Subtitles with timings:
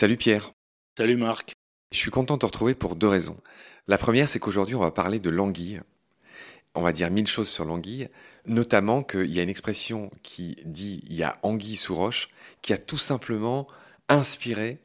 [0.00, 0.52] Salut Pierre.
[0.96, 1.54] Salut Marc.
[1.90, 3.36] Je suis content de te retrouver pour deux raisons.
[3.88, 5.80] La première, c'est qu'aujourd'hui, on va parler de l'anguille.
[6.76, 8.08] On va dire mille choses sur l'anguille,
[8.46, 12.28] notamment qu'il y a une expression qui dit il y a anguille sous roche,
[12.62, 13.66] qui a tout simplement
[14.08, 14.78] inspiré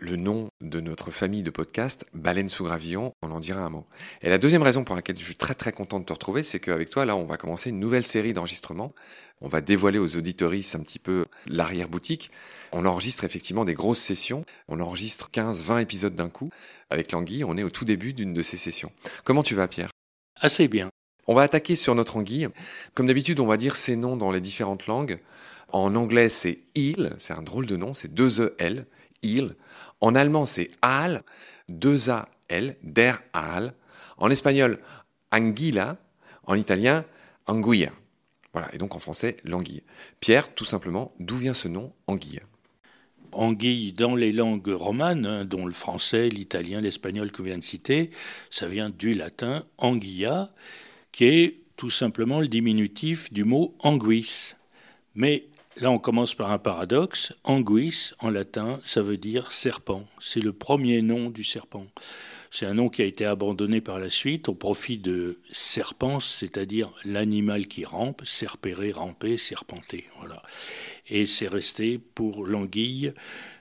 [0.00, 3.84] le nom de notre famille de podcast, Baleine sous gravillon, on en dira un mot.
[4.22, 6.60] Et la deuxième raison pour laquelle je suis très très content de te retrouver, c'est
[6.60, 8.94] qu'avec toi, là, on va commencer une nouvelle série d'enregistrements.
[9.40, 12.30] On va dévoiler aux auditoristes un petit peu l'arrière-boutique.
[12.72, 14.44] On enregistre effectivement des grosses sessions.
[14.68, 16.50] On enregistre 15, 20 épisodes d'un coup.
[16.90, 18.92] Avec l'anguille, on est au tout début d'une de ces sessions.
[19.24, 19.90] Comment tu vas, Pierre?
[20.40, 20.88] Assez bien.
[21.26, 22.48] On va attaquer sur notre anguille.
[22.94, 25.18] Comme d'habitude, on va dire ces noms dans les différentes langues.
[25.70, 28.86] En anglais, c'est il, c'est un drôle de nom, c'est deux E L,
[29.22, 29.56] il.
[30.00, 31.22] En allemand, c'est Aal,
[31.68, 33.74] deux A L, der Aal.
[34.16, 34.80] En espagnol,
[35.30, 35.98] anguilla.
[36.44, 37.04] En italien,
[37.46, 37.92] anguilla.
[38.54, 39.82] Voilà, et donc en français, l'anguille.
[40.20, 42.40] Pierre, tout simplement, d'où vient ce nom, anguille?
[43.32, 48.10] Anguille, dans les langues romanes, hein, dont le français, l'italien, l'espagnol que vient de citer,
[48.50, 50.50] ça vient du latin anguilla,
[51.12, 54.54] qui est tout simplement le diminutif du mot anguis.
[55.14, 55.44] Mais
[55.80, 57.32] Là, on commence par un paradoxe.
[57.44, 60.04] Anguis, en latin, ça veut dire serpent.
[60.18, 61.86] C'est le premier nom du serpent.
[62.50, 66.92] C'est un nom qui a été abandonné par la suite au profit de serpens, c'est-à-dire
[67.04, 70.06] l'animal qui rampe, serpérer, ramper, serpenter.
[70.18, 70.42] Voilà.
[71.06, 73.12] Et c'est resté pour l'anguille.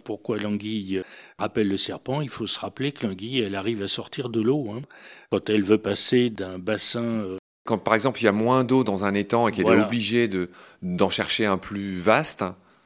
[0.04, 1.04] Pourquoi l'anguille
[1.38, 2.22] rappelle le serpent?
[2.22, 4.72] Il faut se rappeler que l'anguille, elle arrive à sortir de l'eau.
[4.72, 4.82] Hein.
[5.30, 8.84] Quand elle veut passer d'un bassin euh, quand par exemple il y a moins d'eau
[8.84, 10.50] dans un étang et qu'elle est obligée de,
[10.82, 12.46] d'en chercher un plus vaste.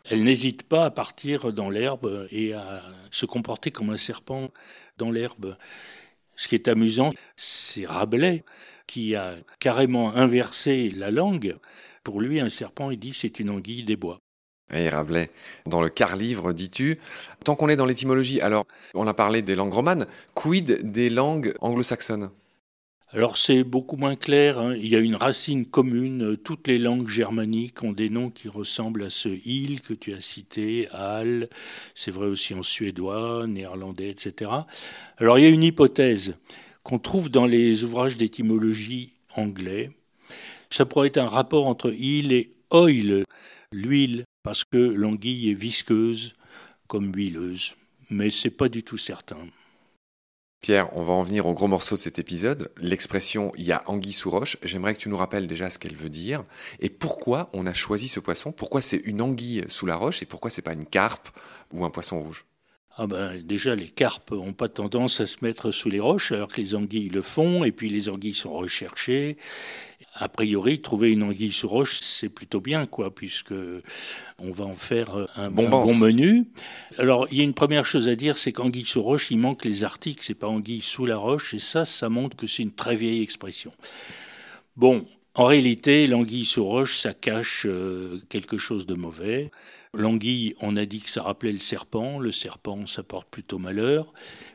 [0.10, 4.50] Elle n'hésite pas à partir dans l'herbe et à se comporter comme un serpent
[4.98, 5.56] dans l'herbe.
[6.36, 8.44] Ce qui est amusant, c'est Rabelais
[8.88, 11.56] qui a carrément inversé la langue.
[12.04, 14.20] Pour lui, un serpent, il dit c'est une anguille des bois.
[14.74, 15.30] Et Rabelais,
[15.68, 16.98] dans le quart livre, dis-tu,
[17.46, 18.66] tant qu'on est dans l'étymologie, alors
[18.96, 22.32] on a parlé des langues romanes, quid des langues anglo-saxonnes?
[23.14, 24.74] Alors c'est beaucoup moins clair, hein.
[24.74, 29.04] il y a une racine commune, toutes les langues germaniques ont des noms qui ressemblent
[29.04, 31.50] à ce il que tu as cité, al,
[31.94, 34.52] c'est vrai aussi en suédois, néerlandais, etc.
[35.18, 36.38] Alors il y a une hypothèse
[36.84, 39.92] qu'on trouve dans les ouvrages d'étymologie anglais,
[40.70, 43.26] ça pourrait être un rapport entre il et oil,
[43.74, 46.34] l'huile, parce que l'anguille est visqueuse
[46.88, 47.76] comme huileuse,
[48.10, 49.46] mais c'est pas du tout certain.
[50.62, 52.72] Pierre, on va en venir au gros morceau de cet épisode.
[52.78, 54.58] L'expression il y a anguille sous roche.
[54.62, 56.44] J'aimerais que tu nous rappelles déjà ce qu'elle veut dire
[56.80, 58.52] et pourquoi on a choisi ce poisson.
[58.52, 61.30] Pourquoi c'est une anguille sous la roche et pourquoi c'est pas une carpe
[61.74, 62.46] ou un poisson rouge
[62.98, 66.50] ah ben, déjà, les carpes n'ont pas tendance à se mettre sous les roches, alors
[66.50, 69.38] que les anguilles le font, et puis les anguilles sont recherchées.
[70.16, 73.54] A priori, trouver une anguille sous roche, c'est plutôt bien, quoi, puisque
[74.40, 76.46] on va en faire un, bon, menu.
[76.98, 79.64] Alors, il y a une première chose à dire, c'est qu'anguille sous roche, il manque
[79.64, 82.74] les articles, c'est pas anguille sous la roche, et ça, ça montre que c'est une
[82.74, 83.72] très vieille expression.
[84.76, 89.50] Bon, en réalité, l'anguille sous roche, ça cache euh, quelque chose de mauvais.
[89.94, 92.20] L'anguille, on a dit que ça rappelait le serpent.
[92.20, 94.14] Le serpent, ça porte plutôt malheur.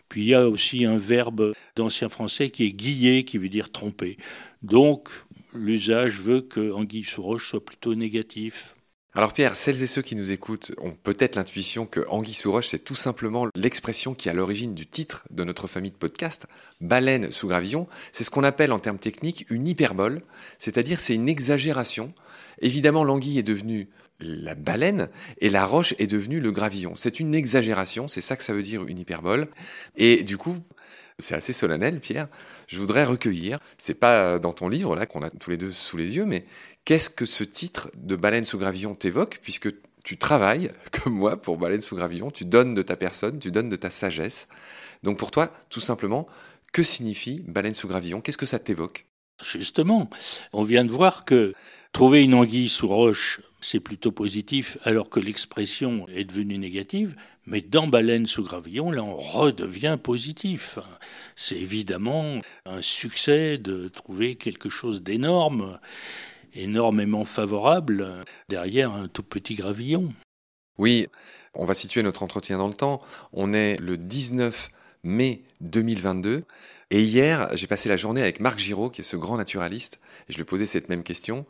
[0.08, 3.70] Puis il y a aussi un verbe d'ancien français qui est guiller, qui veut dire
[3.70, 4.16] tromper.
[4.62, 5.10] Donc,
[5.52, 8.74] l'usage veut que anguille sous roche soit plutôt négatif.
[9.16, 12.68] Alors Pierre, celles et ceux qui nous écoutent ont peut-être l'intuition que Anguille sous roche,
[12.68, 16.44] c'est tout simplement l'expression qui est à l'origine du titre de notre famille de podcast,
[16.82, 17.88] baleine sous gravillon.
[18.12, 20.20] C'est ce qu'on appelle en termes techniques une hyperbole,
[20.58, 22.12] c'est-à-dire c'est une exagération.
[22.60, 23.88] Évidemment, l'anguille est devenue
[24.20, 26.94] la baleine et la roche est devenue le gravillon.
[26.96, 29.48] C'est une exagération, c'est ça que ça veut dire une hyperbole.
[29.96, 30.56] Et du coup,
[31.18, 32.28] c'est assez solennel, Pierre.
[32.66, 35.96] Je voudrais recueillir, c'est pas dans ton livre là qu'on a tous les deux sous
[35.96, 36.44] les yeux, mais
[36.86, 39.68] Qu'est-ce que ce titre de Baleine sous gravillon t'évoque Puisque
[40.04, 43.68] tu travailles, comme moi, pour Baleine sous gravillon, tu donnes de ta personne, tu donnes
[43.68, 44.46] de ta sagesse.
[45.02, 46.28] Donc pour toi, tout simplement,
[46.72, 48.20] que signifie Baleine sous gravillon?
[48.20, 49.06] Qu'est-ce que ça t'évoque?
[49.42, 50.08] Justement,
[50.52, 51.54] on vient de voir que
[51.92, 57.16] trouver une anguille sous roche, c'est plutôt positif, alors que l'expression est devenue négative.
[57.46, 60.78] Mais dans Baleine sous gravillon, là, on redevient positif.
[61.34, 65.80] C'est évidemment un succès de trouver quelque chose d'énorme
[66.54, 70.14] énormément favorable derrière un tout petit gravillon.
[70.78, 71.08] Oui,
[71.54, 73.02] on va situer notre entretien dans le temps.
[73.32, 74.70] On est le 19
[75.06, 76.44] mai 2022.
[76.90, 79.98] Et hier, j'ai passé la journée avec Marc Giraud, qui est ce grand naturaliste,
[80.28, 81.46] et je lui ai posé cette même question.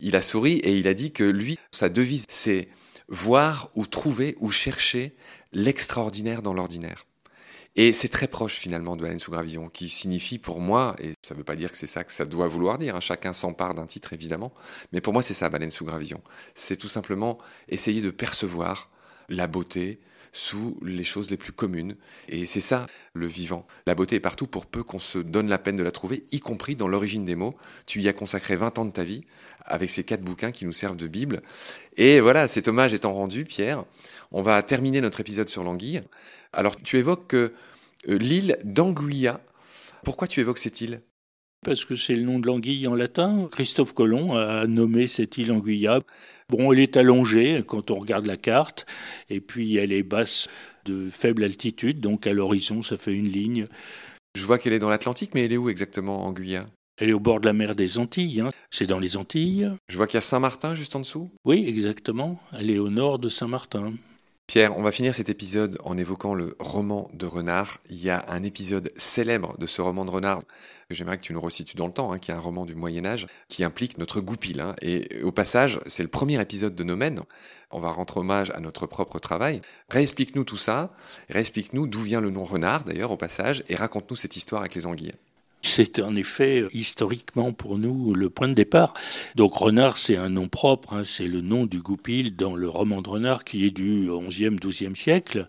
[0.00, 2.68] Il a souri et il a dit que lui, sa devise, c'est
[3.08, 5.14] voir ou trouver ou chercher
[5.52, 7.06] l'extraordinaire dans l'ordinaire.
[7.76, 11.34] Et c'est très proche finalement de Baleine sous gravillon, qui signifie pour moi, et ça
[11.34, 13.74] ne veut pas dire que c'est ça que ça doit vouloir dire, hein, chacun s'empare
[13.74, 14.52] d'un titre évidemment,
[14.92, 16.20] mais pour moi c'est ça, baleine sous gravillon.
[16.54, 18.90] C'est tout simplement essayer de percevoir
[19.28, 19.98] la beauté,
[20.34, 21.96] sous les choses les plus communes.
[22.28, 23.66] Et c'est ça, le vivant.
[23.86, 26.40] La beauté est partout pour peu qu'on se donne la peine de la trouver, y
[26.40, 27.54] compris dans l'origine des mots.
[27.86, 29.24] Tu y as consacré 20 ans de ta vie
[29.64, 31.40] avec ces quatre bouquins qui nous servent de Bible.
[31.96, 33.84] Et voilà, cet hommage étant rendu, Pierre,
[34.32, 36.00] on va terminer notre épisode sur l'anguille.
[36.52, 37.52] Alors, tu évoques que
[38.08, 39.40] euh, l'île d'Anguilla.
[40.02, 41.00] Pourquoi tu évoques cette île?
[41.64, 43.48] Parce que c'est le nom de l'anguille en latin.
[43.50, 46.00] Christophe Colomb a nommé cette île Anguilla.
[46.48, 48.86] Bon, elle est allongée quand on regarde la carte,
[49.30, 50.48] et puis elle est basse
[50.84, 53.66] de faible altitude, donc à l'horizon, ça fait une ligne.
[54.36, 56.66] Je vois qu'elle est dans l'Atlantique, mais elle est où exactement, Anguilla?
[56.96, 58.50] Elle est au bord de la mer des Antilles, hein.
[58.70, 59.72] c'est dans les Antilles.
[59.88, 61.30] Je vois qu'il y a Saint-Martin juste en dessous?
[61.44, 62.38] Oui, exactement.
[62.52, 63.94] Elle est au nord de Saint-Martin.
[64.46, 67.78] Pierre, on va finir cet épisode en évoquant le roman de Renard.
[67.88, 70.42] Il y a un épisode célèbre de ce roman de Renard
[70.88, 72.74] que j'aimerais que tu nous resitues dans le temps, hein, qui est un roman du
[72.74, 74.60] Moyen Âge, qui implique notre goupil.
[74.60, 74.76] Hein.
[74.82, 77.22] Et au passage, c'est le premier épisode de Nomen.
[77.70, 79.62] On va rendre hommage à notre propre travail.
[79.88, 80.94] Réexplique-nous tout ça,
[81.30, 84.84] réexplique-nous d'où vient le nom Renard, d'ailleurs, au passage, et raconte-nous cette histoire avec les
[84.84, 85.14] anguilles.
[85.66, 88.92] C'est en effet euh, historiquement pour nous le point de départ.
[89.34, 93.00] Donc renard, c'est un nom propre, hein, c'est le nom du goupil dans le roman
[93.00, 95.48] de renard qui est du 11e, 12e siècle,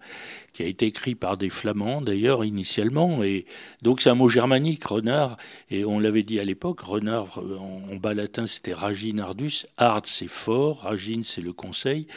[0.53, 3.23] qui a été écrit par des flamands d'ailleurs initialement.
[3.23, 3.45] Et
[3.81, 5.35] donc c'est un mot germanique, renard,
[5.69, 10.29] et on l'avait dit à l'époque, renard euh, en, bas latin c'était raginardus, ard c'est
[10.29, 12.07] fort, ragine c'est le conseil,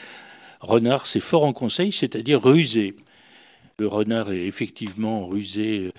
[0.60, 2.94] renard c'est fort en conseil, c'est-à-dire rusé.
[3.80, 5.92] Le renard est effectivement rusé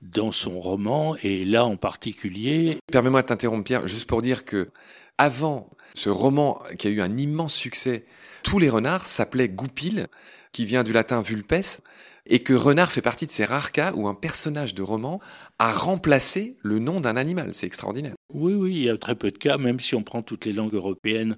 [0.00, 2.78] dans son roman, et là en particulier.
[2.90, 4.70] Permets-moi de t'interrompre, Pierre, juste pour dire que
[5.18, 8.06] avant ce roman qui a eu un immense succès,
[8.42, 10.06] tous les renards s'appelaient goupil,
[10.52, 11.82] qui vient du latin vulpes,
[12.30, 15.20] et que renard fait partie de ces rares cas où un personnage de roman
[15.58, 17.50] a remplacé le nom d'un animal.
[17.52, 18.14] C'est extraordinaire.
[18.32, 20.54] Oui, oui, il y a très peu de cas, même si on prend toutes les
[20.54, 21.36] langues européennes.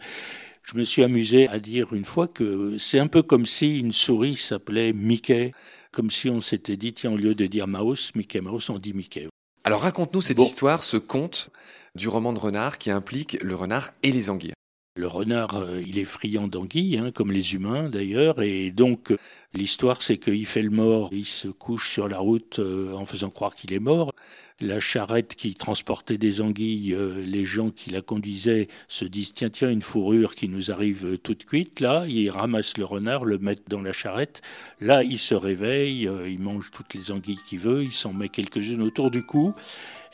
[0.72, 3.90] Je me suis amusé à dire une fois que c'est un peu comme si une
[3.90, 5.52] souris s'appelait Mickey
[5.90, 8.94] comme si on s'était dit, tiens, au lieu de dire Mouse, Mickey Mouse, on dit
[8.94, 9.26] Mickey.
[9.64, 11.50] Alors raconte-nous cette histoire, ce conte
[11.96, 14.52] du roman de renard qui implique le renard et les anguilles.
[14.96, 19.14] Le renard, euh, il est friand d'anguilles, hein, comme les humains d'ailleurs, et donc
[19.54, 23.31] l'histoire c'est qu'il fait le mort, il se couche sur la route euh, en faisant
[23.31, 24.12] croire qu'il est mort.
[24.58, 29.48] La charrette qui transportait des anguilles, euh, les gens qui la conduisaient se disent tiens
[29.48, 33.70] tiens une fourrure qui nous arrive toute cuite là, ils ramassent le renard, le mettent
[33.70, 34.43] dans la charrette.
[34.81, 38.82] Là il se réveille, il mange toutes les anguilles qu'il veut, il s'en met quelques-unes
[38.82, 39.54] autour du cou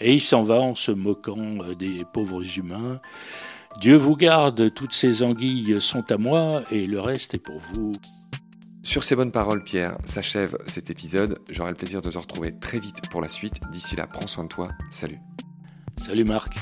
[0.00, 3.00] et il s'en va en se moquant des pauvres humains.
[3.80, 7.92] Dieu vous garde, toutes ces anguilles sont à moi et le reste est pour vous.
[8.82, 11.40] Sur ces bonnes paroles, Pierre, s'achève cet épisode.
[11.50, 13.60] J'aurai le plaisir de te retrouver très vite pour la suite.
[13.70, 14.70] D'ici là, prends soin de toi.
[14.90, 15.18] Salut.
[15.96, 16.54] Salut Marc.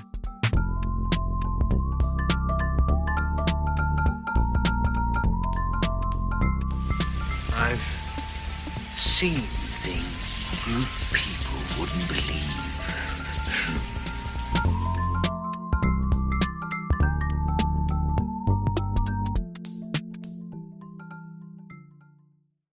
[7.57, 7.79] I've
[8.97, 9.41] seen
[9.83, 10.03] things
[10.67, 11.87] you people